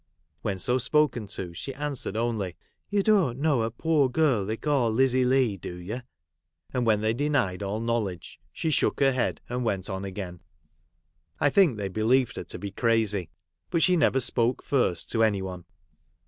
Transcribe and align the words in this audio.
When 0.41 0.57
so 0.57 0.79
spoken 0.79 1.27
to, 1.27 1.53
she 1.53 1.75
answered 1.75 2.17
only, 2.17 2.55
'You 2.89 3.03
don't 3.03 3.37
know 3.37 3.61
a 3.61 3.69
poor 3.69 4.09
girl 4.09 4.43
they 4.47 4.57
call 4.57 4.89
Lizzie 4.91 5.23
Leigh, 5.23 5.57
do 5.57 5.75
you?' 5.75 6.01
and 6.73 6.87
when 6.87 7.01
they 7.01 7.13
denied 7.13 7.61
all 7.61 7.79
knowledge, 7.79 8.41
she 8.51 8.71
shook 8.71 8.99
her 8.99 9.11
head, 9.11 9.41
and 9.47 9.63
went 9.63 9.91
on 9.91 10.03
again. 10.03 10.39
I 11.39 11.51
think 11.51 11.77
they 11.77 11.87
believed 11.87 12.37
her 12.37 12.43
to 12.45 12.57
be 12.57 12.71
crazy. 12.71 13.29
But 13.69 13.83
she 13.83 13.95
never 13.95 14.19
spoke 14.19 14.63
first 14.63 15.11
to 15.11 15.21
any 15.23 15.43
one. 15.43 15.65